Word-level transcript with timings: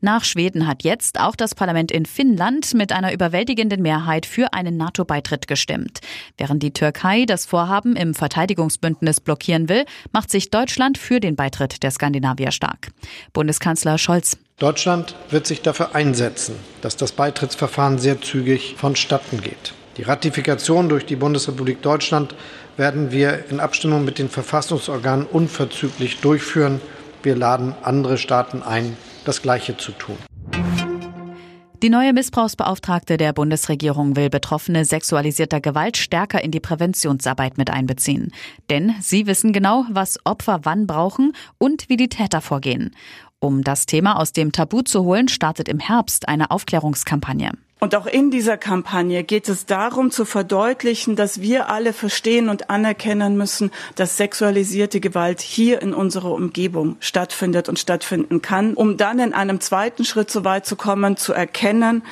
Nach 0.00 0.24
Schweden 0.24 0.66
hat 0.66 0.84
jetzt 0.84 1.18
auch 1.18 1.34
das 1.34 1.54
Parlament 1.54 1.90
in 1.90 2.06
Finnland 2.06 2.74
mit 2.74 2.92
einer 2.92 3.12
überwältigenden 3.12 3.82
Mehrheit 3.82 4.26
für 4.26 4.52
einen 4.52 4.76
NATO-Beitritt 4.76 5.48
gestimmt. 5.48 6.00
Während 6.36 6.62
die 6.62 6.72
Türkei 6.72 7.24
das 7.26 7.46
Vorhaben 7.46 7.96
im 7.96 8.14
Verteidigungsbündnis 8.14 9.20
blockieren 9.20 9.68
will, 9.68 9.84
macht 10.12 10.30
sich 10.30 10.50
Deutschland 10.50 10.98
für 10.98 11.18
den 11.18 11.34
Beitritt 11.34 11.82
der 11.82 11.90
Skandinavier 11.90 12.52
stark. 12.52 12.92
Bundeskanzler 13.32 13.98
Scholz. 13.98 14.38
Deutschland 14.58 15.16
wird 15.30 15.46
sich 15.46 15.62
dafür 15.62 15.94
einsetzen, 15.94 16.54
dass 16.80 16.96
das 16.96 17.12
Beitrittsverfahren 17.12 17.98
sehr 17.98 18.20
zügig 18.20 18.74
vonstatten 18.76 19.40
geht. 19.40 19.72
Die 19.96 20.02
Ratifikation 20.02 20.88
durch 20.88 21.06
die 21.06 21.16
Bundesrepublik 21.16 21.82
Deutschland 21.82 22.34
werden 22.76 23.10
wir 23.10 23.46
in 23.50 23.58
Abstimmung 23.58 24.04
mit 24.04 24.18
den 24.18 24.28
Verfassungsorganen 24.28 25.26
unverzüglich 25.26 26.20
durchführen. 26.20 26.80
Wir 27.24 27.34
laden 27.34 27.74
andere 27.82 28.16
Staaten 28.16 28.62
ein, 28.62 28.96
das 29.28 29.42
Gleiche 29.42 29.76
zu 29.76 29.92
tun. 29.92 30.16
Die 31.82 31.90
neue 31.90 32.12
Missbrauchsbeauftragte 32.12 33.18
der 33.18 33.32
Bundesregierung 33.32 34.16
will 34.16 34.30
Betroffene 34.30 34.84
sexualisierter 34.84 35.60
Gewalt 35.60 35.96
stärker 35.96 36.42
in 36.42 36.50
die 36.50 36.58
Präventionsarbeit 36.58 37.56
mit 37.56 37.70
einbeziehen. 37.70 38.32
Denn 38.68 38.94
sie 39.00 39.28
wissen 39.28 39.52
genau, 39.52 39.84
was 39.88 40.18
Opfer 40.24 40.60
wann 40.64 40.88
brauchen 40.88 41.34
und 41.58 41.88
wie 41.88 41.96
die 41.96 42.08
Täter 42.08 42.40
vorgehen. 42.40 42.96
Um 43.38 43.62
das 43.62 43.86
Thema 43.86 44.18
aus 44.18 44.32
dem 44.32 44.50
Tabu 44.50 44.82
zu 44.82 45.04
holen, 45.04 45.28
startet 45.28 45.68
im 45.68 45.78
Herbst 45.78 46.28
eine 46.28 46.50
Aufklärungskampagne. 46.50 47.52
Und 47.80 47.94
auch 47.94 48.06
in 48.06 48.30
dieser 48.30 48.56
Kampagne 48.56 49.22
geht 49.22 49.48
es 49.48 49.64
darum 49.64 50.10
zu 50.10 50.24
verdeutlichen, 50.24 51.14
dass 51.14 51.40
wir 51.40 51.68
alle 51.68 51.92
verstehen 51.92 52.48
und 52.48 52.70
anerkennen 52.70 53.36
müssen, 53.36 53.70
dass 53.94 54.16
sexualisierte 54.16 54.98
Gewalt 54.98 55.40
hier 55.40 55.80
in 55.80 55.94
unserer 55.94 56.32
Umgebung 56.32 56.96
stattfindet 56.98 57.68
und 57.68 57.78
stattfinden 57.78 58.42
kann, 58.42 58.74
um 58.74 58.96
dann 58.96 59.20
in 59.20 59.32
einem 59.32 59.60
zweiten 59.60 60.04
Schritt 60.04 60.30
so 60.30 60.44
weit 60.44 60.66
zu 60.66 60.74
kommen, 60.74 61.16
zu 61.16 61.32
erkennen, 61.32 62.02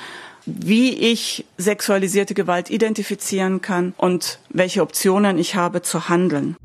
wie 0.47 0.95
ich 0.95 1.45
sexualisierte 1.58 2.34
Gewalt 2.34 2.70
identifizieren 2.70 3.61
kann 3.61 3.92
und 3.97 4.39
welche 4.48 4.83
Optionen 4.83 5.39
ich 5.39 5.56
habe 5.56 5.83
zu 5.83 6.08
handeln. 6.08 6.56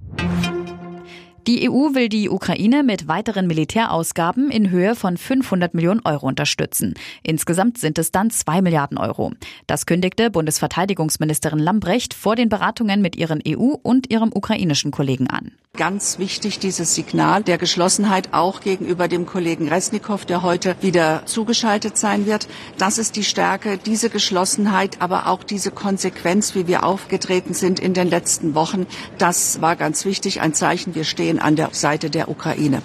Die 1.47 1.67
EU 1.67 1.95
will 1.95 2.07
die 2.07 2.29
Ukraine 2.29 2.83
mit 2.83 3.07
weiteren 3.07 3.47
Militärausgaben 3.47 4.51
in 4.51 4.69
Höhe 4.69 4.93
von 4.93 5.17
500 5.17 5.73
Millionen 5.73 6.01
Euro 6.05 6.27
unterstützen. 6.27 6.93
Insgesamt 7.23 7.79
sind 7.79 7.97
es 7.97 8.11
dann 8.11 8.29
zwei 8.29 8.61
Milliarden 8.61 8.99
Euro. 8.99 9.31
Das 9.65 9.87
kündigte 9.87 10.29
Bundesverteidigungsministerin 10.29 11.57
Lambrecht 11.57 12.13
vor 12.13 12.35
den 12.35 12.49
Beratungen 12.49 13.01
mit 13.01 13.15
ihren 13.15 13.41
EU- 13.47 13.75
und 13.81 14.11
ihrem 14.11 14.29
ukrainischen 14.31 14.91
Kollegen 14.91 15.31
an. 15.31 15.51
Ganz 15.77 16.19
wichtig 16.19 16.59
dieses 16.59 16.95
Signal 16.95 17.43
der 17.43 17.57
Geschlossenheit 17.57 18.33
auch 18.33 18.59
gegenüber 18.59 19.07
dem 19.07 19.25
Kollegen 19.25 19.69
Resnikow, 19.69 20.25
der 20.25 20.41
heute 20.41 20.75
wieder 20.81 21.25
zugeschaltet 21.25 21.97
sein 21.97 22.25
wird. 22.25 22.49
Das 22.77 22.97
ist 22.97 23.15
die 23.15 23.23
Stärke, 23.23 23.77
diese 23.77 24.09
Geschlossenheit, 24.09 24.99
aber 24.99 25.27
auch 25.27 25.43
diese 25.43 25.71
Konsequenz, 25.71 26.55
wie 26.55 26.67
wir 26.67 26.83
aufgetreten 26.83 27.53
sind 27.53 27.79
in 27.79 27.93
den 27.93 28.09
letzten 28.09 28.53
Wochen. 28.53 28.85
Das 29.17 29.61
war 29.61 29.77
ganz 29.77 30.03
wichtig, 30.03 30.41
ein 30.41 30.53
Zeichen, 30.53 30.93
wir 30.93 31.05
stehen 31.31 31.39
an 31.39 31.55
der 31.55 31.69
Seite 31.71 32.09
der 32.09 32.29
Ukraine. 32.29 32.81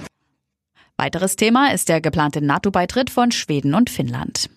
Weiteres 0.97 1.37
Thema 1.37 1.73
ist 1.73 1.89
der 1.89 2.01
geplante 2.01 2.41
NATO-Beitritt 2.41 3.11
von 3.11 3.33
Schweden 3.33 3.75
und 3.75 3.91
Finnland. 3.91 4.49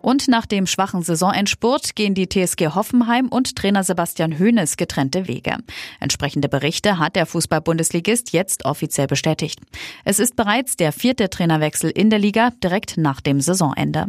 Und 0.00 0.28
nach 0.28 0.46
dem 0.46 0.66
schwachen 0.66 1.02
Saisonendspurt 1.02 1.96
gehen 1.96 2.14
die 2.14 2.28
TSG 2.28 2.68
Hoffenheim 2.74 3.28
und 3.28 3.56
Trainer 3.56 3.82
Sebastian 3.82 4.38
Hoeneß 4.38 4.76
getrennte 4.76 5.26
Wege. 5.28 5.56
Entsprechende 6.00 6.48
Berichte 6.48 6.98
hat 6.98 7.16
der 7.16 7.26
Fußball-Bundesligist 7.26 8.32
jetzt 8.32 8.64
offiziell 8.64 9.08
bestätigt. 9.08 9.60
Es 10.04 10.18
ist 10.18 10.36
bereits 10.36 10.76
der 10.76 10.92
vierte 10.92 11.28
Trainerwechsel 11.28 11.90
in 11.90 12.08
der 12.08 12.20
Liga 12.20 12.50
direkt 12.62 12.96
nach 12.96 13.20
dem 13.20 13.40
Saisonende. 13.40 14.06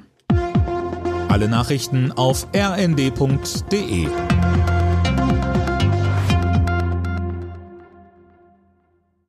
Alle 1.29 1.49
Nachrichten 1.49 2.11
auf 2.13 2.47
rnd.de 2.55 4.07